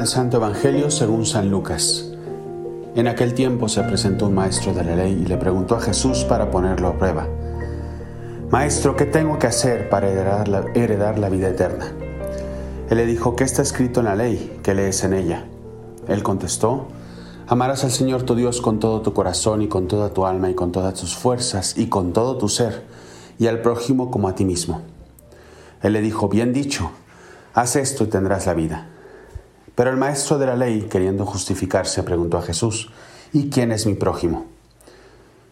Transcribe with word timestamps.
del 0.00 0.08
Santo 0.08 0.38
Evangelio 0.38 0.90
según 0.90 1.26
San 1.26 1.50
Lucas. 1.50 2.06
En 2.94 3.06
aquel 3.06 3.34
tiempo 3.34 3.68
se 3.68 3.82
presentó 3.82 4.28
un 4.28 4.34
maestro 4.34 4.72
de 4.72 4.82
la 4.82 4.96
ley 4.96 5.12
y 5.12 5.26
le 5.26 5.36
preguntó 5.36 5.76
a 5.76 5.80
Jesús 5.82 6.24
para 6.24 6.50
ponerlo 6.50 6.88
a 6.88 6.94
prueba. 6.94 7.28
Maestro, 8.48 8.96
¿qué 8.96 9.04
tengo 9.04 9.38
que 9.38 9.48
hacer 9.48 9.90
para 9.90 10.08
heredar 10.08 10.48
la, 10.48 10.64
heredar 10.74 11.18
la 11.18 11.28
vida 11.28 11.50
eterna? 11.50 11.92
Él 12.88 12.96
le 12.96 13.04
dijo, 13.04 13.36
¿qué 13.36 13.44
está 13.44 13.60
escrito 13.60 14.00
en 14.00 14.06
la 14.06 14.16
ley? 14.16 14.58
¿Qué 14.62 14.72
lees 14.72 15.04
en 15.04 15.12
ella? 15.12 15.44
Él 16.08 16.22
contestó, 16.22 16.88
Amarás 17.46 17.84
al 17.84 17.90
Señor 17.90 18.22
tu 18.22 18.34
Dios 18.34 18.62
con 18.62 18.80
todo 18.80 19.02
tu 19.02 19.12
corazón 19.12 19.60
y 19.60 19.68
con 19.68 19.86
toda 19.86 20.14
tu 20.14 20.24
alma 20.24 20.48
y 20.48 20.54
con 20.54 20.72
todas 20.72 20.94
tus 20.94 21.14
fuerzas 21.14 21.76
y 21.76 21.88
con 21.88 22.14
todo 22.14 22.38
tu 22.38 22.48
ser, 22.48 22.86
y 23.38 23.48
al 23.48 23.60
prójimo 23.60 24.10
como 24.10 24.28
a 24.28 24.34
ti 24.34 24.46
mismo. 24.46 24.80
Él 25.82 25.92
le 25.92 26.00
dijo, 26.00 26.30
bien 26.30 26.54
dicho, 26.54 26.90
haz 27.52 27.76
esto 27.76 28.04
y 28.04 28.06
tendrás 28.06 28.46
la 28.46 28.54
vida. 28.54 28.86
Pero 29.80 29.92
el 29.92 29.96
maestro 29.96 30.36
de 30.36 30.44
la 30.44 30.56
ley, 30.56 30.88
queriendo 30.90 31.24
justificarse, 31.24 32.02
preguntó 32.02 32.36
a 32.36 32.42
Jesús, 32.42 32.90
¿y 33.32 33.48
quién 33.48 33.72
es 33.72 33.86
mi 33.86 33.94
prójimo? 33.94 34.44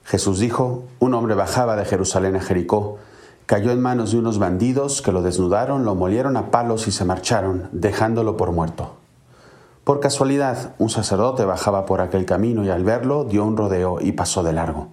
Jesús 0.05 0.39
dijo, 0.39 0.85
un 0.99 1.15
hombre 1.15 1.35
bajaba 1.35 1.77
de 1.77 1.87
Jerusalén 1.87 2.37
a 2.37 2.43
Jericó, 2.43 2.99
cayó 3.47 3.71
en 3.71 3.81
manos 3.81 4.13
de 4.13 4.19
unos 4.19 4.39
bandidos 4.39 5.01
que 5.01 5.13
lo 5.13 5.23
desnudaron, 5.23 5.87
lo 5.87 5.95
molieron 5.95 6.37
a 6.37 6.51
palos 6.51 6.89
y 6.89 6.93
se 6.93 7.07
marcharon, 7.07 7.71
dejándolo 7.73 8.37
por 8.37 8.53
muerto. 8.53 8.97
Por 9.83 9.99
casualidad, 9.99 10.75
un 10.77 10.91
sacerdote 10.91 11.47
bajaba 11.47 11.87
por 11.87 12.03
aquel 12.03 12.27
camino 12.27 12.67
y 12.67 12.69
al 12.69 12.85
verlo 12.85 13.25
dio 13.25 13.47
un 13.47 13.57
rodeo 13.57 13.97
y 13.99 14.13
pasó 14.13 14.43
de 14.43 14.53
largo. 14.53 14.89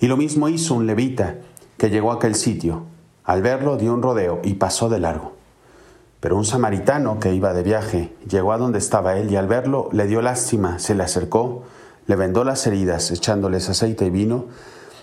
Y 0.00 0.06
lo 0.06 0.18
mismo 0.18 0.50
hizo 0.50 0.74
un 0.74 0.86
levita 0.86 1.36
que 1.78 1.88
llegó 1.88 2.12
a 2.12 2.16
aquel 2.16 2.34
sitio. 2.34 2.82
Al 3.24 3.40
verlo 3.40 3.78
dio 3.78 3.94
un 3.94 4.02
rodeo 4.02 4.40
y 4.44 4.52
pasó 4.52 4.90
de 4.90 5.00
largo. 5.00 5.39
Pero 6.20 6.36
un 6.36 6.44
samaritano 6.44 7.18
que 7.18 7.34
iba 7.34 7.54
de 7.54 7.62
viaje 7.62 8.14
llegó 8.28 8.52
a 8.52 8.58
donde 8.58 8.78
estaba 8.78 9.16
él 9.16 9.30
y 9.30 9.36
al 9.36 9.48
verlo 9.48 9.88
le 9.92 10.06
dio 10.06 10.20
lástima, 10.20 10.78
se 10.78 10.94
le 10.94 11.02
acercó, 11.02 11.62
le 12.06 12.16
vendó 12.16 12.44
las 12.44 12.66
heridas 12.66 13.10
echándoles 13.10 13.70
aceite 13.70 14.06
y 14.06 14.10
vino 14.10 14.46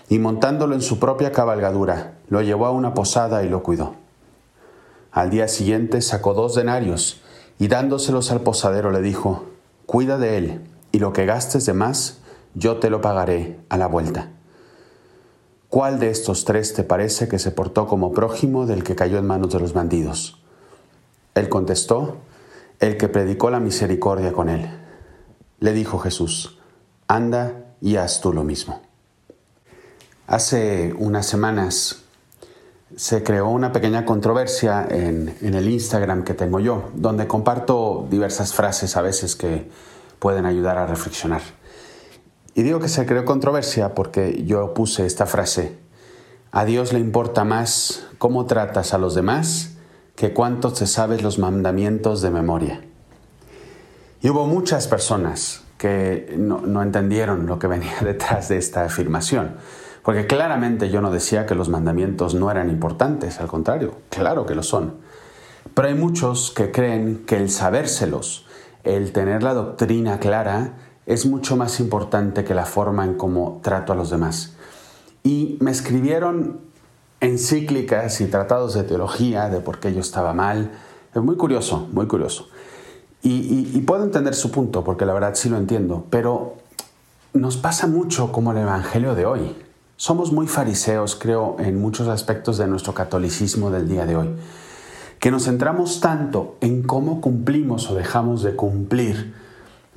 y 0.08 0.20
montándolo 0.20 0.74
en 0.74 0.80
su 0.80 0.98
propia 0.98 1.32
cabalgadura, 1.32 2.14
lo 2.28 2.40
llevó 2.40 2.66
a 2.66 2.70
una 2.70 2.94
posada 2.94 3.44
y 3.44 3.48
lo 3.48 3.62
cuidó. 3.62 3.94
Al 5.10 5.30
día 5.30 5.48
siguiente 5.48 6.00
sacó 6.02 6.34
dos 6.34 6.54
denarios 6.54 7.20
y 7.58 7.68
dándoselos 7.68 8.30
al 8.30 8.40
posadero 8.40 8.90
le 8.92 9.02
dijo, 9.02 9.46
Cuida 9.86 10.18
de 10.18 10.38
él, 10.38 10.60
y 10.92 10.98
lo 10.98 11.12
que 11.12 11.26
gastes 11.26 11.66
de 11.66 11.72
más, 11.72 12.18
yo 12.54 12.76
te 12.76 12.90
lo 12.90 13.00
pagaré 13.00 13.58
a 13.68 13.76
la 13.76 13.86
vuelta. 13.86 14.30
¿Cuál 15.68 15.98
de 15.98 16.10
estos 16.10 16.44
tres 16.44 16.74
te 16.74 16.84
parece 16.84 17.28
que 17.28 17.38
se 17.38 17.50
portó 17.50 17.86
como 17.86 18.12
prójimo 18.12 18.66
del 18.66 18.84
que 18.84 18.94
cayó 18.94 19.18
en 19.18 19.26
manos 19.26 19.52
de 19.52 19.60
los 19.60 19.72
bandidos? 19.72 20.42
Él 21.38 21.48
contestó, 21.48 22.18
el 22.80 22.96
que 22.96 23.08
predicó 23.08 23.50
la 23.50 23.60
misericordia 23.60 24.32
con 24.32 24.48
él. 24.48 24.68
Le 25.60 25.72
dijo 25.72 25.98
Jesús, 25.98 26.58
anda 27.06 27.74
y 27.80 27.96
haz 27.96 28.20
tú 28.20 28.32
lo 28.32 28.44
mismo. 28.44 28.80
Hace 30.26 30.94
unas 30.98 31.26
semanas 31.26 32.02
se 32.96 33.22
creó 33.22 33.48
una 33.48 33.72
pequeña 33.72 34.04
controversia 34.04 34.86
en, 34.90 35.36
el 35.40 35.68
Instagram 35.68 36.24
que 36.24 36.34
tengo 36.34 36.60
yo, 36.60 36.90
donde 36.94 37.26
comparto 37.26 38.06
diversas 38.10 38.52
frases 38.54 38.96
a 38.96 39.02
veces 39.02 39.36
que 39.36 39.70
pueden 40.18 40.46
ayudar 40.46 40.78
a 40.78 40.86
reflexionar. 40.86 41.42
Y 42.54 42.62
digo 42.62 42.80
que 42.80 42.88
se 42.88 43.06
creó 43.06 43.24
controversia 43.24 43.94
porque 43.94 44.42
yo 44.44 44.74
puse 44.74 45.06
esta 45.06 45.26
frase, 45.26 45.78
a 46.50 46.64
Dios 46.64 46.92
le 46.92 46.98
importa 46.98 47.44
más 47.44 48.06
cómo 48.18 48.46
tratas 48.46 48.94
a 48.94 48.98
los 48.98 49.14
demás 49.14 49.77
que 50.18 50.32
cuánto 50.32 50.72
te 50.72 50.88
sabes 50.88 51.22
los 51.22 51.38
mandamientos 51.38 52.22
de 52.22 52.30
memoria. 52.30 52.80
Y 54.20 54.28
hubo 54.30 54.48
muchas 54.48 54.88
personas 54.88 55.62
que 55.78 56.34
no, 56.36 56.82
entendieron 56.82 57.46
lo 57.46 57.60
que 57.60 57.68
venía 57.68 57.94
detrás 58.00 58.48
de 58.48 58.58
esta 58.58 58.84
afirmación, 58.84 59.54
porque 60.02 60.26
claramente 60.26 60.90
yo 60.90 61.02
no 61.02 61.12
decía 61.12 61.46
que 61.46 61.54
los 61.54 61.68
mandamientos 61.68 62.34
no 62.34 62.50
eran 62.50 62.68
importantes, 62.68 63.38
al 63.38 63.46
contrario, 63.46 63.94
claro 64.08 64.44
que 64.44 64.56
lo 64.56 64.64
son. 64.64 64.94
Pero 65.72 65.86
hay 65.86 65.94
muchos 65.94 66.50
que 66.50 66.72
creen 66.72 67.22
que 67.24 67.36
el 67.36 67.48
sabérselos, 67.48 68.44
el 68.82 69.12
tener 69.12 69.44
la 69.44 69.54
doctrina 69.54 70.18
clara, 70.18 70.78
es 71.06 71.26
mucho 71.26 71.56
más 71.56 71.78
importante 71.78 72.42
que 72.42 72.54
la 72.54 72.66
forma 72.66 73.04
en 73.04 73.14
cómo 73.14 73.60
trato 73.62 73.92
a 73.92 73.96
los 73.96 74.10
demás. 74.10 74.56
Y 75.22 75.58
me 75.60 75.70
escribieron 75.70 76.67
encíclicas 77.20 78.20
y 78.20 78.26
tratados 78.26 78.74
de 78.74 78.84
teología 78.84 79.48
de 79.48 79.60
por 79.60 79.80
qué 79.80 79.92
yo 79.92 80.00
estaba 80.00 80.32
mal. 80.32 80.70
Es 81.14 81.22
muy 81.22 81.36
curioso, 81.36 81.88
muy 81.92 82.06
curioso. 82.06 82.48
Y, 83.22 83.80
puedo 83.80 84.04
entender 84.04 84.34
su 84.34 84.50
punto, 84.50 84.84
porque 84.84 85.04
la 85.04 85.12
verdad 85.12 85.34
sí 85.34 85.48
lo 85.48 85.56
entiendo, 85.56 86.06
pero 86.08 86.54
nos 87.32 87.56
pasa 87.56 87.86
mucho 87.86 88.32
como 88.32 88.52
el 88.52 88.58
Evangelio 88.58 89.14
de 89.14 89.26
hoy. 89.26 89.56
Somos 89.96 90.32
muy 90.32 90.46
fariseos, 90.46 91.16
creo, 91.16 91.56
en 91.58 91.80
muchos 91.80 92.06
aspectos 92.08 92.58
de 92.58 92.68
nuestro 92.68 92.94
catolicismo 92.94 93.70
del 93.70 93.88
día 93.88 94.06
de 94.06 94.16
hoy, 94.16 94.28
que 95.18 95.30
nos 95.32 95.44
centramos 95.44 96.00
tanto 96.00 96.56
en 96.60 96.82
cómo 96.84 97.20
cumplimos 97.20 97.90
o 97.90 97.96
dejamos 97.96 98.42
de 98.42 98.54
cumplir 98.54 99.34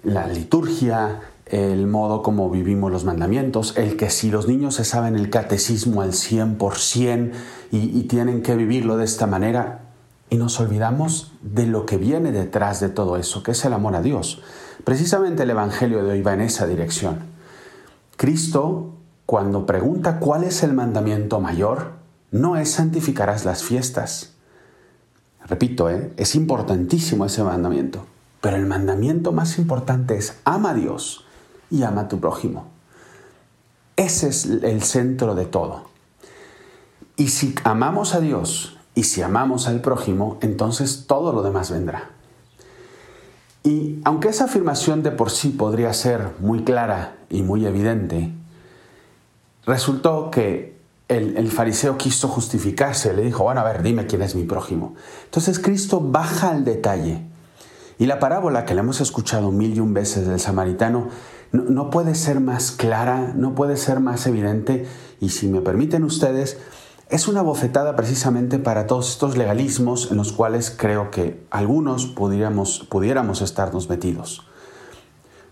la 0.04 0.26
liturgia, 0.28 1.22
el 1.52 1.86
modo 1.86 2.24
como 2.24 2.50
vivimos 2.50 2.92
los 2.92 3.04
mandamientos, 3.04 3.78
el 3.78 3.98
que 3.98 4.10
si 4.10 4.32
los 4.32 4.48
niños 4.48 4.76
se 4.76 4.86
saben 4.86 5.16
el 5.16 5.30
catecismo 5.30 6.02
al 6.02 6.14
100% 6.14 7.32
y, 7.72 7.78
y 7.78 8.04
tienen 8.04 8.42
que 8.42 8.56
vivirlo 8.56 8.98
de 8.98 9.06
esta 9.06 9.28
manera, 9.28 9.82
y 10.32 10.38
nos 10.38 10.62
olvidamos 10.62 11.34
de 11.42 11.68
lo 11.68 11.86
que 11.86 11.98
viene 11.98 12.32
detrás 12.32 12.80
de 12.80 12.88
todo 12.88 13.18
eso, 13.18 13.44
que 13.44 13.52
es 13.52 13.66
el 13.66 13.74
amor 13.74 13.98
a 13.98 14.02
Dios. 14.02 14.42
Precisamente 14.86 15.44
el 15.44 15.50
Evangelio 15.50 16.04
de 16.06 16.12
hoy 16.12 16.22
va 16.22 16.34
en 16.34 16.42
esa 16.42 16.66
dirección. 16.68 17.20
Cristo, 18.16 18.94
cuando 19.26 19.66
pregunta 19.66 20.20
cuál 20.20 20.46
es 20.46 20.64
el 20.64 20.74
mandamiento 20.74 21.42
mayor, 21.42 21.92
no 22.32 22.56
es 22.56 22.72
santificarás 22.72 23.44
las 23.44 23.62
fiestas. 23.62 24.32
Repito, 25.48 25.90
¿eh? 25.90 26.14
es 26.16 26.34
importantísimo 26.36 27.26
ese 27.26 27.44
mandamiento, 27.44 28.06
pero 28.40 28.56
el 28.56 28.66
mandamiento 28.66 29.34
más 29.34 29.58
importante 29.58 30.16
es 30.16 30.38
ama 30.46 30.70
a 30.70 30.74
Dios 30.76 31.26
y 31.72 31.84
ama 31.84 32.02
a 32.02 32.08
tu 32.08 32.20
prójimo. 32.20 32.66
Ese 33.96 34.28
es 34.28 34.46
el 34.46 34.84
centro 34.84 35.34
de 35.34 35.46
todo. 35.46 35.86
Y 37.16 37.30
si 37.30 37.56
amamos 37.64 38.14
a 38.14 38.20
Dios 38.20 38.78
y 38.94 39.04
si 39.04 39.22
amamos 39.22 39.68
al 39.68 39.82
prójimo, 39.82 40.38
entonces 40.42 41.06
todo 41.08 41.34
lo 41.34 41.42
demás 41.42 41.72
vendrá. 41.72 42.10
Y 43.64 44.00
aunque 44.06 44.30
esa 44.30 44.46
afirmación 44.46 45.04
de 45.04 45.12
por 45.12 45.30
sí 45.30 45.50
podría 45.50 45.94
ser 45.94 46.30
muy 46.40 46.64
clara 46.64 47.16
y 47.30 47.44
muy 47.44 47.66
evidente, 47.66 48.32
resultó 49.66 50.32
que 50.32 50.80
el, 51.08 51.38
el, 51.38 51.52
fariseo 51.52 51.98
quiso 51.98 52.28
justificarse, 52.28 53.14
le 53.14 53.22
dijo, 53.22 53.44
bueno, 53.44 53.62
a 53.62 53.66
ver, 53.66 53.84
dime 53.84 54.08
quién 54.08 54.22
es 54.22 54.34
mi 54.34 54.44
prójimo. 54.44 54.96
Entonces 55.26 55.60
Cristo 55.60 56.02
baja 56.02 56.50
al 56.50 56.64
detalle. 56.64 57.22
Y 58.00 58.08
la 58.08 58.18
parábola 58.18 58.66
que 58.66 58.74
le 58.74 58.80
hemos 58.80 59.00
escuchado 59.00 59.52
mil 59.52 59.76
y 59.76 59.80
un 59.80 59.94
veces 59.94 60.26
del 60.26 60.40
samaritano 60.40 61.10
no, 61.52 61.90
puede 61.90 62.16
ser 62.16 62.40
más 62.40 62.72
clara, 62.72 63.34
no 63.36 63.56
puede 63.56 63.78
ser 63.78 64.00
más 64.00 64.26
evidente 64.28 64.88
y 65.20 65.30
si 65.30 65.48
me 65.48 65.62
permiten 65.62 66.04
ustedes, 66.04 66.58
es 67.10 67.28
una 67.28 67.42
bofetada 67.42 67.96
precisamente 67.98 68.58
para 68.58 68.88
todos 68.88 69.10
estos 69.10 69.38
legalismos 69.38 70.12
en 70.12 70.18
los 70.18 70.32
cuales 70.32 70.74
creo 70.76 71.12
que 71.12 71.46
algunos 71.50 72.06
pudiéramos, 72.06 73.42
estarnos 73.42 73.90
metidos. 73.90 74.48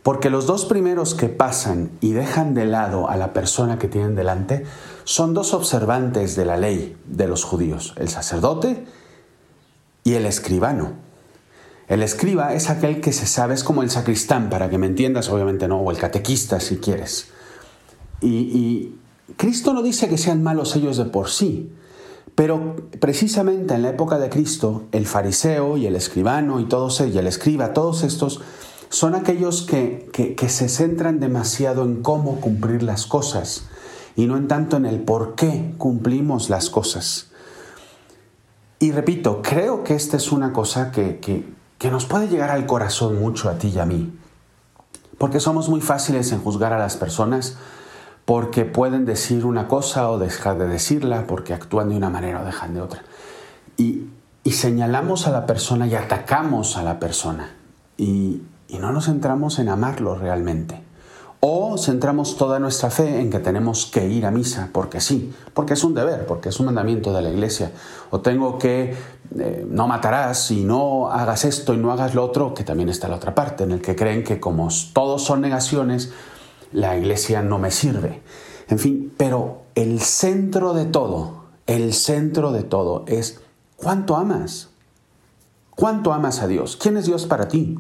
Porque 0.02 0.30
los 0.30 0.48
dos 0.48 0.64
primeros 0.64 1.14
que 1.14 1.28
pasan 1.28 1.92
y 2.00 2.14
dejan 2.14 2.54
de 2.54 2.66
lado 2.66 3.10
a 3.10 3.18
la 3.18 3.34
persona 3.34 3.78
que 3.78 3.90
tienen 3.90 4.16
delante 4.16 4.66
son 5.04 5.34
dos 5.34 5.54
observantes 5.54 6.38
de 6.38 6.46
la 6.46 6.56
ley 6.56 6.96
de 7.06 7.28
los 7.28 7.44
judíos, 7.44 7.94
el 7.98 8.08
sacerdote 8.08 8.86
y 10.06 10.14
el 10.14 10.26
escribano. 10.26 11.09
El 11.90 12.04
escriba 12.04 12.54
es 12.54 12.70
aquel 12.70 13.02
que 13.02 13.12
se 13.12 13.26
sabe, 13.26 13.56
es 13.56 13.64
como 13.64 13.82
el 13.82 13.90
sacristán, 13.90 14.52
para 14.52 14.70
que 14.70 14.78
me 14.78 14.86
entiendas, 14.86 15.28
obviamente 15.30 15.68
no, 15.68 15.80
o 15.80 15.90
el 15.90 15.98
catequista 15.98 16.60
si 16.60 16.78
quieres. 16.78 17.30
Y, 18.22 18.94
Cristo 19.38 19.74
no 19.74 19.84
dice 19.84 20.10
que 20.10 20.18
sean 20.18 20.42
malos 20.42 20.76
ellos 20.76 20.98
de 20.98 21.06
por 21.06 21.30
sí, 21.30 21.72
pero 22.34 22.76
precisamente 23.00 23.76
en 23.76 23.84
la 23.84 23.90
época 23.90 24.18
de 24.18 24.30
Cristo, 24.30 24.86
el 24.92 25.06
fariseo 25.06 25.78
y 25.78 25.86
el 25.86 25.96
escribano 25.96 26.60
y 26.60 26.66
todos 26.66 27.00
y 27.02 27.16
el 27.18 27.28
escriba, 27.28 27.74
todos 27.74 28.04
estos 28.04 28.42
son 28.90 29.14
aquellos 29.14 29.62
que, 29.62 30.10
que, 30.12 30.50
se 30.50 30.68
centran 30.68 31.20
demasiado 31.20 31.86
en 31.86 32.02
cómo 32.02 32.42
cumplir 32.42 32.82
las 32.82 33.06
cosas 33.06 33.68
y 34.16 34.26
no 34.26 34.36
en 34.36 34.48
tanto 34.48 34.78
en 34.78 34.88
el 34.88 35.00
por 35.00 35.36
qué 35.36 35.76
cumplimos 35.78 36.50
las 36.50 36.72
cosas. 36.72 37.30
Y 38.80 38.92
repito, 38.92 39.42
creo 39.44 39.84
que 39.84 39.94
esta 39.94 40.18
es 40.18 40.32
una 40.32 40.54
cosa 40.54 40.92
que, 40.92 41.20
que 41.20 41.59
nos 41.88 42.06
puede 42.06 42.28
llegar 42.28 42.52
al 42.52 42.66
corazón 42.66 43.20
mucho 43.20 43.50
a 43.50 43.54
ti 43.54 43.70
y 43.70 43.80
a 43.80 43.86
mí. 43.86 44.14
Porque 45.18 45.40
somos 45.40 45.70
muy 45.70 45.82
fáciles 45.82 46.32
en 46.32 46.42
juzgar 46.42 46.74
a 46.74 46.78
las 46.78 46.98
personas 46.98 47.58
porque 48.26 48.64
pueden 48.64 49.06
decir 49.06 49.44
una 49.44 49.68
cosa 49.68 50.12
o 50.12 50.20
dejar 50.20 50.60
de 50.60 50.68
decirla, 50.68 51.26
porque 51.26 51.54
actúan 51.54 51.90
de 51.90 51.98
una 51.98 52.12
manera 52.12 52.42
o 52.42 52.46
dejan 52.46 52.76
de 52.76 52.82
otra. 52.82 53.02
Y, 53.76 54.10
señalamos 54.46 55.26
a 55.26 55.32
la 55.32 55.46
persona 55.46 55.88
y 55.88 55.96
atacamos 55.96 56.76
a 56.76 56.84
la 56.84 57.00
persona 57.00 57.52
y, 57.98 58.42
y 58.68 58.78
no 58.80 58.92
nos 58.92 59.06
centramos 59.06 59.60
en 59.60 59.70
amarlo 59.70 60.16
realmente. 60.16 60.82
O 61.40 61.78
centramos 61.78 62.36
toda 62.36 62.60
nuestra 62.60 62.92
fe 62.92 63.20
en 63.20 63.30
que 63.30 63.40
tenemos 63.40 63.86
que 63.86 64.08
ir 64.08 64.26
a 64.26 64.32
misa, 64.32 64.70
porque 64.74 65.02
sí, 65.02 65.34
porque 65.54 65.74
es 65.74 65.84
un 65.84 65.96
deber, 65.96 66.26
porque 66.26 66.50
es 66.50 66.60
un 66.60 66.68
mandamiento 66.68 67.14
de 67.14 67.22
la 67.22 67.30
iglesia. 67.30 67.72
O 68.12 68.20
tengo 68.20 68.60
que 68.60 68.96
eh, 69.38 69.66
no 69.70 69.88
matarás 69.88 70.50
y 70.52 70.64
no 70.64 71.12
hagas 71.12 71.46
esto 71.46 71.74
y 71.74 71.78
no 71.78 71.92
hagas 71.92 72.16
lo 72.16 72.24
otro, 72.24 72.54
que 72.54 72.64
también 72.64 72.90
está 72.90 73.08
la 73.08 73.18
otra 73.18 73.36
parte, 73.36 73.64
en 73.64 73.72
el 73.72 73.82
que 73.82 73.96
creen 73.96 74.24
que 74.24 74.40
como 74.40 74.70
todos 74.94 75.24
son 75.24 75.42
negaciones, 75.42 76.12
la 76.72 76.98
iglesia 76.98 77.42
no 77.42 77.60
me 77.60 77.72
sirve. 77.72 78.22
En 78.70 78.80
fin, 78.80 79.14
pero 79.18 79.62
el 79.76 80.00
centro 80.02 80.74
de 80.74 80.86
todo, 80.86 81.44
el 81.68 81.94
centro 81.94 82.52
de 82.52 82.64
todo 82.64 83.06
es 83.08 83.42
cuánto 83.76 84.16
amas. 84.16 84.70
¿Cuánto 85.76 86.12
amas 86.12 86.42
a 86.42 86.48
Dios? 86.48 86.76
¿Quién 86.76 86.98
es 86.98 87.06
Dios 87.06 87.26
para 87.26 87.48
ti? 87.48 87.80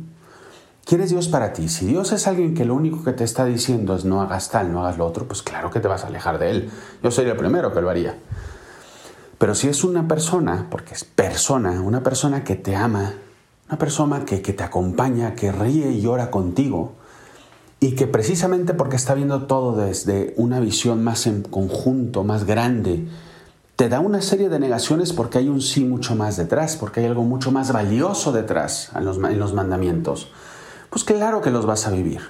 ¿Quién 0.85 1.01
es 1.01 1.09
Dios 1.09 1.27
para 1.27 1.53
ti? 1.53 1.67
Si 1.67 1.85
Dios 1.85 2.11
es 2.13 2.27
alguien 2.27 2.55
que 2.55 2.65
lo 2.65 2.73
único 2.73 3.03
que 3.03 3.11
te 3.11 3.23
está 3.23 3.45
diciendo 3.45 3.93
es 3.93 4.05
no 4.05 4.21
hagas 4.21 4.49
tal, 4.49 4.71
no 4.71 4.81
hagas 4.81 4.97
lo 4.97 5.05
otro, 5.05 5.27
pues 5.27 5.43
claro 5.43 5.69
que 5.69 5.79
te 5.79 5.87
vas 5.87 6.03
a 6.03 6.07
alejar 6.07 6.39
de 6.39 6.49
Él. 6.49 6.71
Yo 7.03 7.11
sería 7.11 7.33
el 7.33 7.37
primero 7.37 7.73
que 7.73 7.81
lo 7.81 7.89
haría. 7.89 8.17
Pero 9.39 9.55
si 9.55 9.67
es 9.67 9.83
una 9.83 10.07
persona, 10.07 10.67
porque 10.69 10.93
es 10.93 11.03
persona, 11.03 11.81
una 11.81 12.03
persona 12.03 12.43
que 12.43 12.55
te 12.55 12.75
ama, 12.75 13.15
una 13.67 13.79
persona 13.79 14.25
que, 14.25 14.37
te 14.37 14.63
acompaña, 14.63 15.33
que 15.33 15.51
ríe 15.51 15.91
y 15.91 16.01
llora 16.01 16.29
contigo, 16.29 16.93
y 17.79 17.95
que 17.95 18.05
precisamente 18.05 18.75
porque 18.75 18.97
está 18.97 19.15
viendo 19.15 19.47
todo 19.47 19.75
desde 19.75 20.35
una 20.37 20.59
visión 20.59 21.03
más 21.03 21.25
en 21.25 21.41
conjunto, 21.41 22.23
más 22.23 22.43
grande, 22.43 23.07
te 23.75 23.89
da 23.89 23.99
una 23.99 24.21
serie 24.21 24.49
de 24.49 24.59
negaciones 24.59 25.13
porque 25.13 25.39
hay 25.39 25.49
un 25.49 25.61
sí 25.61 25.83
mucho 25.83 26.13
más 26.13 26.37
detrás, 26.37 26.75
porque 26.75 26.99
hay 26.99 27.07
algo 27.07 27.23
mucho 27.23 27.51
más 27.51 27.71
valioso 27.71 28.31
detrás 28.31 28.91
en 28.93 29.05
los, 29.05 29.17
en 29.17 29.39
los 29.39 29.53
mandamientos 29.53 30.29
pues 30.89 31.03
claro 31.03 31.41
que 31.41 31.51
los 31.51 31.65
vas 31.65 31.87
a 31.87 31.91
vivir. 31.91 32.21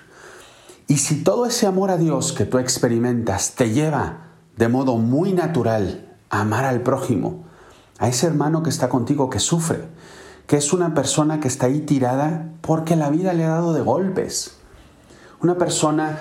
Y 0.88 0.98
si 0.98 1.24
todo 1.24 1.46
ese 1.46 1.68
amor 1.68 1.92
a 1.92 1.98
Dios 1.98 2.34
que 2.34 2.46
tú 2.46 2.58
experimentas 2.58 3.56
te 3.56 3.72
lleva 3.72 4.28
de 4.58 4.68
modo 4.68 4.98
muy 4.98 5.34
natural 5.34 6.09
amar 6.30 6.66
al 6.66 6.81
prójimo, 6.81 7.44
a 7.98 8.08
ese 8.08 8.28
hermano 8.28 8.64
que 8.64 8.70
está 8.70 8.90
contigo 8.90 9.30
que 9.30 9.40
sufre, 9.40 9.86
que 10.48 10.58
es 10.58 10.74
una 10.74 10.94
persona 10.94 11.40
que 11.40 11.48
está 11.48 11.68
ahí 11.68 11.81
tirada 11.81 12.50
porque 12.62 12.96
la 12.96 13.10
vida 13.10 13.34
le 13.34 13.46
ha 13.46 13.50
dado 13.50 13.74
de 13.74 13.81
golpes. 13.81 14.56
Una 15.42 15.58
persona, 15.58 16.20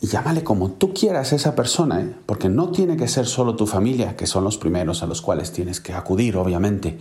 y 0.00 0.06
llámale 0.06 0.44
como 0.44 0.70
tú 0.70 0.92
quieras 0.92 1.32
a 1.32 1.36
esa 1.36 1.54
persona, 1.54 2.00
¿eh? 2.00 2.14
porque 2.26 2.48
no 2.48 2.70
tiene 2.70 2.96
que 2.96 3.08
ser 3.08 3.26
solo 3.26 3.56
tu 3.56 3.66
familia, 3.66 4.16
que 4.16 4.26
son 4.26 4.44
los 4.44 4.58
primeros 4.58 5.02
a 5.02 5.06
los 5.06 5.22
cuales 5.22 5.52
tienes 5.52 5.80
que 5.80 5.92
acudir, 5.92 6.36
obviamente, 6.36 6.98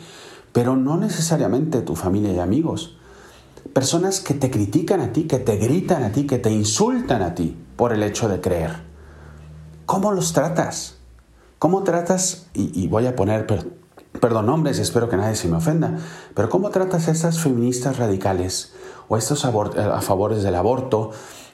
pero 0.52 0.76
no 0.76 0.98
necesariamente 0.98 1.82
tu 1.82 1.96
familia 1.96 2.34
y 2.34 2.40
amigos 2.40 2.98
personas 3.72 4.20
que 4.20 4.34
te 4.34 4.52
critican 4.52 5.00
a 5.00 5.14
ti, 5.14 5.24
que 5.24 5.40
te 5.40 5.58
gritan 5.58 6.04
a 6.04 6.12
ti, 6.12 6.28
que 6.28 6.38
te 6.38 6.52
insultan 6.52 7.22
a 7.22 7.34
ti 7.34 7.58
por 7.76 7.94
el 7.94 8.04
hecho 8.04 8.28
de 8.28 8.42
creer. 8.42 8.72
¿Cómo 9.86 10.12
los 10.12 10.34
tratas? 10.34 10.93
¿Cómo 11.64 11.84
tratas, 11.84 12.48
y, 12.54 12.90
voy 12.90 13.08
a 13.08 13.16
poner, 13.16 13.48
perdón, 14.20 14.48
nombres, 14.48 14.80
espero 14.80 15.08
que 15.08 15.16
nadie 15.16 15.38
se 15.38 15.48
me 15.48 15.56
ofenda, 15.56 15.98
pero 16.36 16.50
cómo 16.50 16.72
tratas 16.72 17.08
a 17.08 17.12
estas 17.12 17.40
feministas 17.40 18.00
radicales 18.00 18.74
o 19.08 19.16
estos 19.16 19.46
a 19.46 20.02
favores 20.02 20.44
del 20.44 20.56
aborto 20.56 21.12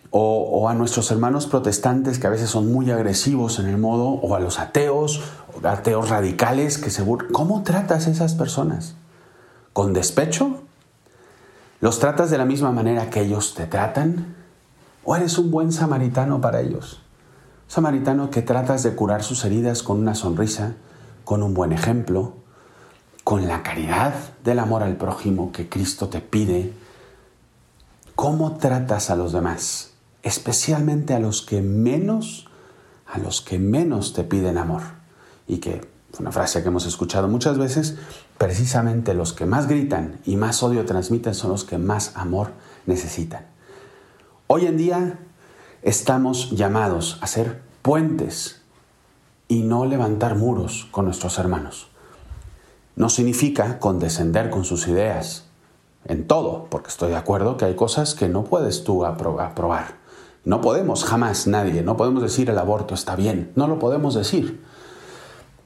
o, 0.10 0.68
a 0.68 0.74
nuestros 0.74 1.12
hermanos 1.12 1.46
protestantes 1.46 2.18
que 2.18 2.26
a 2.26 2.32
veces 2.32 2.50
son 2.50 2.74
muy 2.74 2.90
agresivos 2.90 3.60
en 3.60 3.68
el 3.68 3.78
modo, 3.78 4.08
o 4.08 4.34
a 4.34 4.40
los 4.40 4.58
ateos, 4.58 5.22
ateos 5.62 6.10
radicales 6.10 6.80
que 6.80 6.90
se 6.90 7.06
¿Cómo 7.32 7.62
tratas 7.62 8.08
a 8.08 8.10
esas 8.10 8.34
personas? 8.34 8.96
¿Con 9.74 9.94
despecho? 9.94 10.64
¿Los 11.82 12.00
tratas 12.00 12.32
de 12.32 12.40
la 12.40 12.46
misma 12.46 12.72
manera 12.72 13.12
que 13.12 13.22
ellos 13.22 13.54
te 13.54 13.68
tratan? 13.68 14.36
¿O 15.04 15.16
eres 15.16 15.38
un 15.38 15.52
buen 15.52 15.72
samaritano 15.72 16.42
para 16.42 16.62
ellos? 16.62 17.00
Samaritano 17.70 18.32
que 18.32 18.42
tratas 18.42 18.82
de 18.82 18.96
curar 18.96 19.22
sus 19.22 19.46
heridas 19.46 19.84
con 19.84 20.00
una 20.00 20.16
sonrisa, 20.16 20.74
con 21.24 21.44
un 21.44 21.54
buen 21.54 21.72
ejemplo, 21.72 22.34
con 23.24 23.48
la 23.48 23.62
caridad 23.62 24.16
del 24.44 24.58
amor 24.58 24.82
al 24.82 24.98
prójimo 24.98 25.52
que 25.52 25.70
Cristo 25.70 26.10
te 26.10 26.20
pide. 26.20 26.74
¿Cómo 28.16 28.58
tratas 28.58 29.12
a 29.12 29.16
los 29.16 29.34
demás? 29.34 29.92
Especialmente 30.24 31.14
a 31.14 31.20
los 31.20 31.44
que 31.44 31.62
menos, 31.62 32.48
a 33.06 33.20
los 33.20 33.40
que 33.42 33.60
menos 33.60 34.14
te 34.14 34.24
piden 34.24 34.58
amor. 34.58 34.82
Y 35.46 35.60
que, 35.60 35.88
una 36.20 36.32
frase 36.32 36.64
que 36.64 36.70
hemos 36.70 36.88
escuchado 36.88 37.28
muchas 37.28 37.60
veces, 37.60 37.98
precisamente 38.40 39.14
los 39.14 39.32
que 39.32 39.46
más 39.46 39.68
gritan 39.68 40.20
y 40.26 40.38
más 40.38 40.64
odio 40.64 40.86
transmiten 40.86 41.36
son 41.36 41.52
los 41.52 41.66
que 41.66 41.78
más 41.78 42.14
amor 42.16 42.50
necesitan. 42.88 43.46
Hoy 44.48 44.66
en 44.66 44.78
día 44.78 45.20
estamos 45.82 46.52
llamados 46.52 47.18
a 47.22 47.28
ser 47.28 47.62
puentes 47.82 48.62
y 49.48 49.64
no 49.64 49.86
levantar 49.86 50.36
muros 50.36 50.88
con 50.92 51.06
nuestros 51.06 51.40
hermanos. 51.40 51.88
No 52.96 53.10
significa 53.10 53.80
condescender 53.80 54.50
con 54.50 54.66
sus 54.66 54.88
ideas 54.88 55.46
en 56.06 56.28
todo, 56.28 56.68
porque 56.70 56.90
estoy 56.90 57.10
de 57.10 57.18
acuerdo 57.18 57.58
que 57.58 57.66
hay 57.66 57.76
cosas 57.76 58.16
que 58.16 58.30
no 58.30 58.44
puedes 58.44 58.84
tú 58.84 59.06
aprobar. 59.06 60.00
No 60.46 60.62
podemos 60.62 61.04
jamás 61.04 61.48
nadie, 61.48 61.82
no 61.82 61.98
podemos 61.98 62.22
decir 62.22 62.50
el 62.50 62.58
aborto 62.58 62.94
está 62.94 63.16
bien, 63.16 63.52
no 63.56 63.68
lo 63.68 63.80
podemos 63.80 64.16
decir. 64.16 64.64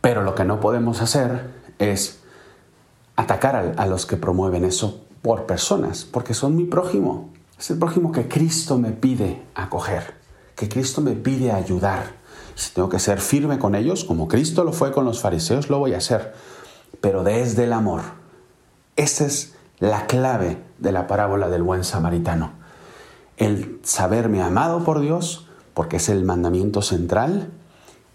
Pero 0.02 0.24
lo 0.24 0.36
que 0.36 0.46
no 0.46 0.60
podemos 0.60 1.02
hacer 1.02 1.52
es 1.80 2.20
atacar 3.16 3.76
a, 3.78 3.86
los 3.86 4.06
que 4.06 4.18
promueven 4.18 4.66
eso 4.66 5.02
por 5.22 5.46
personas, 5.46 6.06
porque 6.06 6.34
son 6.34 6.56
mi 6.56 6.66
prójimo. 6.66 7.30
Es 7.64 7.72
el 7.72 7.80
prójimo 7.80 8.12
que 8.12 8.28
Cristo 8.28 8.78
me 8.78 8.92
pide 8.92 9.42
acoger, 9.56 10.16
que 10.54 10.68
Cristo 10.68 11.00
me 11.00 11.14
pide 11.14 11.54
ayudar. 11.54 12.12
Si 12.56 12.74
tengo 12.74 12.90
que 12.90 13.00
ser 13.00 13.22
firme 13.22 13.58
con 13.58 13.74
ellos, 13.74 14.04
como 14.04 14.28
Cristo 14.28 14.66
lo 14.66 14.74
fue 14.74 14.92
con 14.92 15.06
los 15.06 15.22
fariseos, 15.22 15.70
lo 15.70 15.80
voy 15.80 15.94
a 15.94 16.00
hacer, 16.00 16.34
pero 17.00 17.24
desde 17.24 17.64
el 17.64 17.72
amor. 17.72 18.02
Esa 18.98 19.26
es 19.26 19.54
la 19.80 20.08
clave 20.08 20.62
de 20.80 20.92
la 20.92 21.08
parábola 21.08 21.48
del 21.48 21.64
buen 21.64 21.86
samaritano. 21.86 22.52
El 23.38 23.80
saberme 23.84 24.42
amado 24.42 24.84
por 24.84 25.00
Dios, 25.00 25.48
porque 25.74 25.96
es 25.96 26.10
el 26.10 26.26
mandamiento 26.26 26.82
central, 26.82 27.50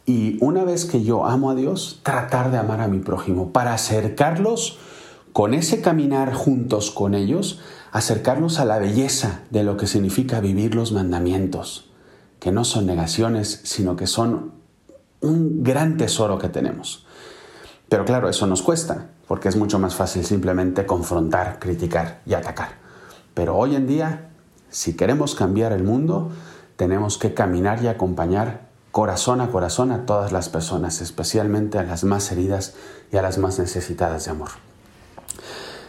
y 0.05 0.37
una 0.45 0.65
vez 0.65 0.85
que 0.85 1.05
yo 1.05 1.25
amo 1.25 1.49
a 1.49 1.55
Dios, 1.55 2.01
tratar 2.03 2.51
de 2.51 2.59
amar 2.59 2.83
a 2.83 2.89
mi 2.89 2.99
prójimo 2.99 3.51
para 3.51 3.73
acercarlos 3.73 4.79
con 5.33 5.55
ese 5.55 5.81
caminar 5.81 6.35
juntos 6.35 6.91
con 6.91 7.15
ellos, 7.15 7.61
acercarnos 7.93 8.59
a 8.59 8.65
la 8.65 8.79
belleza 8.79 9.41
de 9.51 9.65
lo 9.65 9.77
que 9.77 9.87
significa 9.87 10.41
vivir 10.41 10.75
los 10.75 10.93
mandamientos, 10.93 11.91
que 12.41 12.53
no 12.53 12.65
son 12.65 12.87
negaciones, 12.87 13.61
sino 13.65 13.97
que 13.97 14.07
son 14.07 14.53
un 15.21 15.63
gran 15.63 15.97
tesoro 15.97 16.39
que 16.39 16.49
tenemos. 16.49 17.07
Pero 17.89 18.05
claro, 18.05 18.29
eso 18.29 18.47
nos 18.47 18.63
cuesta, 18.63 19.09
porque 19.27 19.49
es 19.49 19.57
mucho 19.57 19.79
más 19.79 19.95
fácil 19.95 20.25
simplemente 20.25 20.87
confrontar, 20.87 21.59
criticar 21.59 22.21
y 22.27 22.35
atacar. 22.35 22.77
Pero 23.35 23.57
hoy 23.57 23.75
en 23.75 23.87
día, 23.87 24.31
si 24.71 24.95
queremos 24.95 25.35
cambiar 25.35 25.73
el 25.73 25.83
mundo, 25.83 26.31
tenemos 26.77 27.19
que 27.19 27.35
caminar 27.35 27.83
y 27.83 27.89
acompañar 27.89 28.69
corazón 28.93 29.41
a 29.41 29.51
corazón 29.51 29.91
a 29.93 30.07
todas 30.07 30.33
las 30.33 30.49
personas, 30.49 31.01
especialmente 31.01 31.79
a 31.79 31.83
las 31.83 32.05
más 32.05 32.31
heridas 32.31 32.75
y 33.13 33.17
a 33.17 33.23
las 33.23 33.39
más 33.39 33.59
necesitadas 33.59 34.27
de 34.27 34.33
amor 34.33 34.51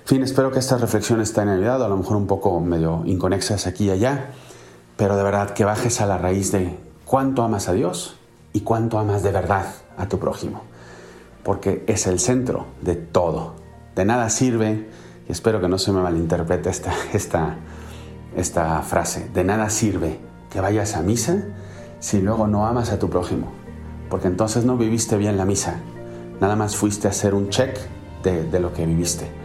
fin, 0.10 0.24
espero 0.24 0.50
que 0.50 0.58
estas 0.58 0.82
reflexiones 0.82 1.34
te 1.34 1.42
hayan 1.42 1.60
ayudado, 1.60 1.86
a 1.86 1.88
lo 1.88 1.96
mejor 1.96 2.18
un 2.18 2.26
poco 2.26 2.60
medio 2.60 3.04
inconexas 3.06 3.68
aquí 3.68 3.86
y 3.86 3.90
allá, 3.92 4.32
pero 4.98 5.16
de 5.16 5.22
verdad 5.22 5.52
que 5.52 5.66
bajes 5.66 6.02
a 6.02 6.08
la 6.08 6.18
raíz 6.18 6.52
de 6.52 6.76
cuánto 7.06 7.44
amas 7.44 7.70
a 7.70 7.74
Dios 7.74 8.16
y 8.52 8.62
cuánto 8.62 8.98
amas 8.98 9.22
de 9.22 9.32
verdad 9.32 9.68
a 10.00 10.08
tu 10.08 10.18
prójimo, 10.18 10.64
porque 11.44 11.84
es 11.86 12.08
el 12.08 12.18
centro 12.18 12.66
de 12.82 12.96
todo. 12.96 13.54
De 13.96 14.04
nada 14.04 14.32
sirve, 14.32 14.90
y 15.28 15.32
espero 15.32 15.62
que 15.62 15.68
no 15.68 15.78
se 15.78 15.92
me 15.92 16.02
malinterprete 16.02 16.72
esta, 16.72 16.92
esta, 17.14 17.58
esta 18.36 18.82
frase, 18.82 19.30
de 19.32 19.44
nada 19.44 19.70
sirve 19.70 20.18
que 20.50 20.60
vayas 20.60 20.96
a 20.96 21.04
misa 21.04 21.44
si 22.00 22.20
luego 22.20 22.48
no 22.48 22.66
amas 22.66 22.92
a 22.92 22.98
tu 22.98 23.12
prójimo, 23.12 23.52
porque 24.10 24.28
entonces 24.28 24.66
no 24.66 24.76
viviste 24.76 25.18
bien 25.18 25.38
la 25.38 25.46
misa, 25.46 25.76
nada 26.42 26.56
más 26.56 26.76
fuiste 26.76 27.08
a 27.08 27.12
hacer 27.12 27.36
un 27.36 27.50
check 27.50 27.78
de, 28.24 28.46
de 28.46 28.60
lo 28.60 28.74
que 28.74 28.88
viviste 28.88 29.39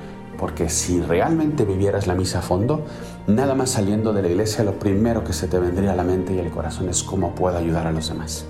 porque 0.44 0.68
si 0.68 1.00
realmente 1.00 1.64
vivieras 1.64 2.06
la 2.06 2.14
misa 2.14 2.40
a 2.40 2.42
fondo, 2.42 2.84
nada 3.26 3.54
más 3.54 3.70
saliendo 3.70 4.12
de 4.12 4.20
la 4.20 4.28
iglesia, 4.28 4.62
lo 4.62 4.78
primero 4.78 5.24
que 5.24 5.32
se 5.32 5.48
te 5.48 5.58
vendría 5.58 5.92
a 5.92 5.96
la 5.96 6.04
mente 6.04 6.34
y 6.34 6.38
al 6.38 6.50
corazón 6.50 6.90
es 6.90 7.02
cómo 7.02 7.34
puedo 7.34 7.56
ayudar 7.56 7.86
a 7.86 7.92
los 7.92 8.10
demás. 8.10 8.44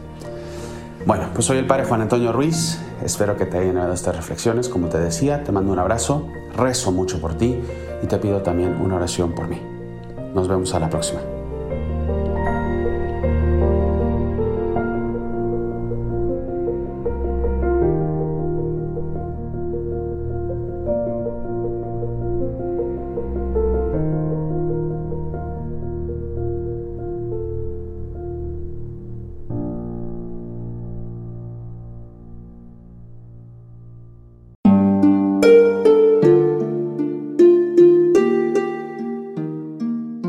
Bueno, 1.06 1.28
pues 1.32 1.46
soy 1.46 1.58
el 1.58 1.68
Padre 1.68 1.84
Juan 1.84 2.00
Antonio 2.00 2.32
Ruiz, 2.32 2.80
espero 3.04 3.36
que 3.36 3.46
te 3.46 3.58
hayan 3.58 3.76
dado 3.76 3.92
estas 3.92 4.16
reflexiones, 4.16 4.68
como 4.68 4.88
te 4.88 4.98
decía, 4.98 5.44
te 5.44 5.52
mando 5.52 5.70
un 5.70 5.78
abrazo, 5.78 6.26
rezo 6.56 6.90
mucho 6.90 7.20
por 7.20 7.34
ti 7.34 7.60
y 8.02 8.06
te 8.08 8.18
pido 8.18 8.42
también 8.42 8.74
una 8.80 8.96
oración 8.96 9.32
por 9.32 9.46
mí. 9.46 9.62
Nos 10.34 10.48
vemos 10.48 10.74
a 10.74 10.80
la 10.80 10.90
próxima. 10.90 11.33